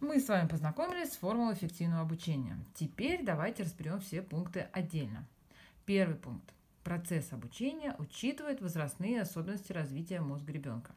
[0.00, 2.58] Мы с вами познакомились с формулой эффективного обучения.
[2.74, 5.26] Теперь давайте разберем все пункты отдельно.
[5.86, 6.52] Первый пункт.
[6.84, 10.94] Процесс обучения учитывает возрастные особенности развития мозга ребенка.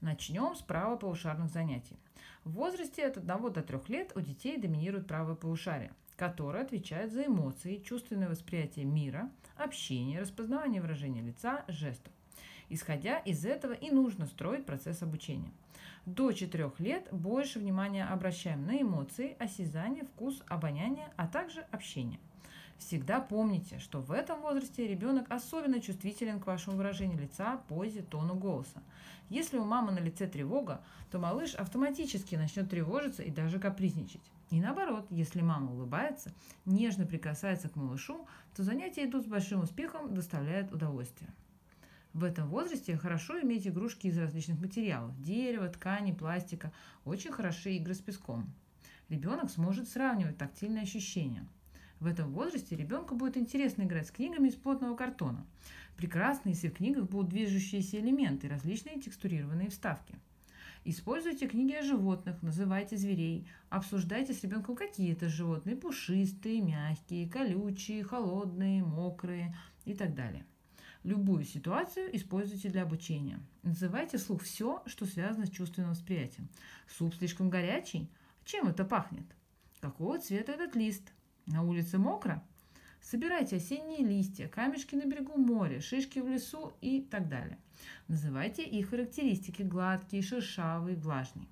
[0.00, 1.96] Начнем с правополушарных занятий.
[2.42, 7.26] В возрасте от 1 до 3 лет у детей доминирует правое полушарие, которое отвечает за
[7.26, 12.12] эмоции, чувственное восприятие мира, общение, распознавание выражения лица, жестов.
[12.68, 15.52] Исходя из этого и нужно строить процесс обучения.
[16.06, 22.18] До 4 лет больше внимания обращаем на эмоции, осязание, вкус, обоняние, а также общение.
[22.78, 28.34] Всегда помните, что в этом возрасте ребенок особенно чувствителен к вашему выражению лица, позе, тону
[28.34, 28.82] голоса.
[29.28, 30.82] Если у мамы на лице тревога,
[31.12, 34.20] то малыш автоматически начнет тревожиться и даже капризничать.
[34.50, 36.32] И наоборот, если мама улыбается,
[36.66, 38.26] нежно прикасается к малышу,
[38.56, 41.30] то занятия идут с большим успехом, доставляют удовольствие.
[42.14, 46.70] В этом возрасте хорошо иметь игрушки из различных материалов– дерева, ткани, пластика.
[47.06, 48.52] Очень хороши игры с песком.
[49.08, 51.46] Ребенок сможет сравнивать тактильные ощущения.
[52.00, 55.46] В этом возрасте ребенку будет интересно играть с книгами из плотного картона.
[55.96, 60.14] Прекрасно, если в книгах будут движущиеся элементы, различные текстурированные вставки.
[60.84, 68.02] Используйте книги о животных, называйте зверей, обсуждайте с ребенком какие это животные– пушистые, мягкие, колючие,
[68.02, 70.44] холодные, мокрые и так далее.
[71.04, 73.40] Любую ситуацию используйте для обучения.
[73.64, 76.48] Называйте вслух все, что связано с чувственным восприятием.
[76.86, 78.08] Суп слишком горячий?
[78.44, 79.24] Чем это пахнет?
[79.80, 81.02] Какого цвета этот лист?
[81.46, 82.40] На улице мокро?
[83.00, 87.58] Собирайте осенние листья, камешки на берегу моря, шишки в лесу и так далее.
[88.06, 91.48] Называйте их характеристики– гладкий, шершавый, влажный.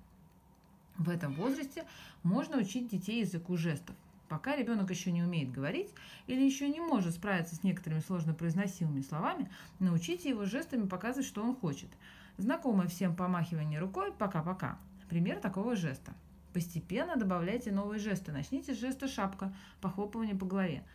[0.97, 1.85] В этом возрасте
[2.23, 3.97] можно учить детей языку жестов–
[4.31, 5.89] Пока ребенок еще не умеет говорить
[6.25, 11.43] или еще не может справиться с некоторыми сложно произносимыми словами, научите его жестами показывать, что
[11.43, 11.89] он хочет.
[12.37, 14.79] Знакомое всем помахивание рукой «пока-пока».
[15.09, 16.13] Пример такого жеста.
[16.53, 18.31] Постепенно добавляйте новые жесты.
[18.31, 20.85] Начните с жеста шапка, похлопывание по голове.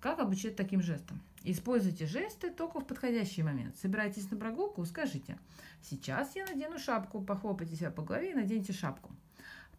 [0.00, 1.20] Как обучить таким жестам?
[1.44, 3.76] Используйте жесты только в подходящий момент.
[3.76, 5.38] Собирайтесь на прогулку, скажите
[5.80, 9.12] «Сейчас я надену шапку», похлопайте себя по голове и наденьте шапку.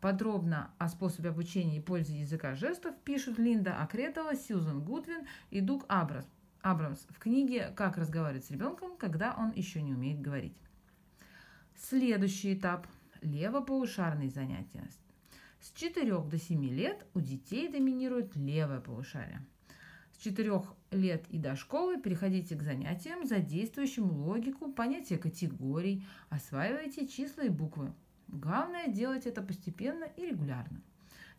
[0.01, 5.85] Подробно о способе обучения и пользе языка жестов пишут Линда Акретова, Сьюзан Гудвин и Дуг
[5.87, 6.25] Абрас,
[6.61, 10.57] Абрамс в книге «Как разговаривать с ребенком, когда он еще не умеет говорить».
[11.75, 12.87] Следующий этап–
[13.21, 14.89] левополушарные занятия.
[15.59, 19.45] С 4 до 7 лет у детей доминирует левое полушарие.
[20.13, 27.43] С 4 лет и до школы переходите к занятиям, задействующим логику, понятие категорий, осваивайте числа
[27.43, 27.93] и буквы–
[28.31, 30.81] Главное делать это постепенно и регулярно.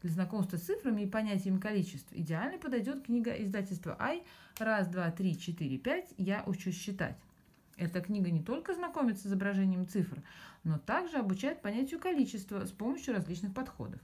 [0.03, 4.25] Для знакомства с цифрами и понятием количеств идеально подойдет книга издательства «Ай»
[4.59, 6.13] «Раз, два, три, четыре, пять.
[6.19, 7.17] Я учусь считать».
[7.79, 10.23] Эта книга не только знакомит с изображением цифр,
[10.65, 14.01] но также обучает понятию количества с помощью различных подходов.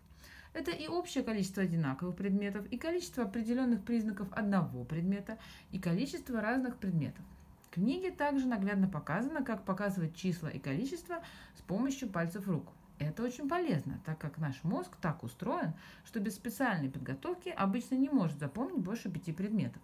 [0.55, 5.39] Это и общее количество одинаковых предметов, и количество определенных признаков одного предмета,
[5.73, 7.25] и количество разных предметов.
[7.65, 11.23] В книге также наглядно показано, как показывать числа и количество
[11.59, 12.73] с помощью пальцев рук.
[12.99, 18.09] Это очень полезно, так как наш мозг так устроен, что без специальной подготовки обычно не
[18.09, 19.81] может запомнить больше пяти предметов.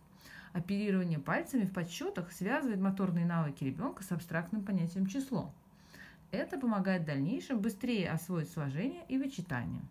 [0.53, 5.53] Оперирование пальцами в подсчетах связывает моторные навыки ребенка с абстрактным понятием число.
[6.33, 9.83] Это помогает в дальнейшем быстрее освоить сложение и вычитание,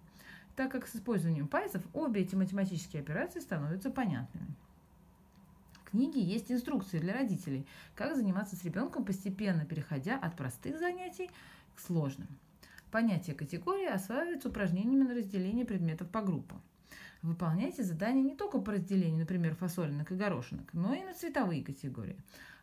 [0.57, 4.47] так как с использованием пальцев обе эти математические операции становятся понятными.
[5.73, 11.29] В книге есть инструкции для родителей, как заниматься с ребенком, постепенно переходя от простых занятий
[11.75, 12.27] к сложным.
[12.93, 16.61] Понятие категории осваивается упражнениями на разделение предметов по группам.
[17.23, 22.19] Выполняйте задания не только по разделению, например, фасолинок и горошинок, но и на цветовые категории.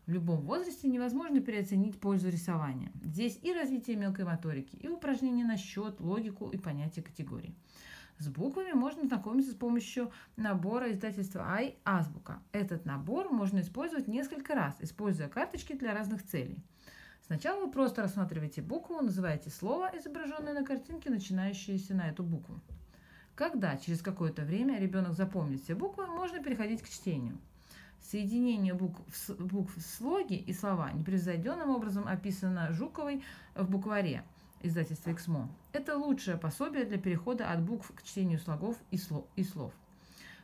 [0.06, 2.92] В любом возрасте невозможно переоценить пользу рисования.
[3.02, 7.56] Здесь и развитие мелкой моторики, и упражнения на счет, логику и понятие категории.
[8.18, 12.40] С буквами можно знакомиться с помощью набора издательства «Ай» «Азбука».
[12.52, 16.62] Этот набор можно использовать несколько раз, используя карточки для разных целей.
[17.30, 22.60] Сначала вы просто рассматриваете букву, называете слово, изображенное на картинке, начинающееся на эту букву.
[23.36, 27.38] Когда через какое-то время ребенок запомнит все буквы, можно переходить к чтению.
[28.02, 29.00] Соединение букв,
[29.38, 33.22] букв в слоги и слова непревзойденным образом описано Жуковой
[33.54, 34.24] в букваре
[34.64, 35.48] издательства «Эксмо».
[35.72, 39.72] Это лучшее пособие для перехода от букв к чтению слогов и слов.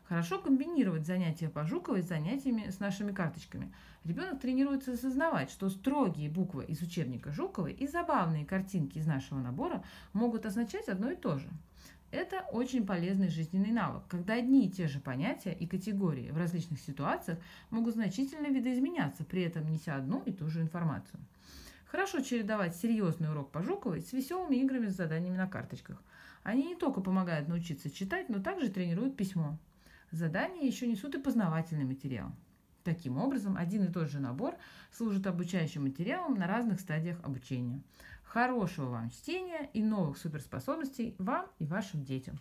[0.09, 3.73] Хорошо комбинировать занятия по Жуковой с занятиями с нашими карточками.
[4.05, 9.83] Ребенок тренируется осознавать, что строгие буквы из учебника Жуковой и забавные картинки из нашего набора
[10.13, 11.49] могут означать одно и то же.
[12.13, 16.79] Это очень полезный жизненный навык, когда одни и те же понятия и категории в различных
[16.79, 21.19] ситуациях могут значительно видоизменяться, при этом неся одну и ту же информацию.
[21.87, 26.01] Хорошо чередовать серьезный урок по Жуковой с веселыми играми с заданиями на карточках.
[26.45, 29.59] Они не только помогают научиться читать, но также тренируют письмо.
[30.11, 32.33] Задания еще несут и познавательный материал.
[32.85, 34.55] Таким образом, один и тот же набор
[34.93, 37.83] служит обучающим материалом на разных стадиях обучения.
[38.23, 42.39] Хорошего вам чтения и новых суперспособностей вам и вашим детям!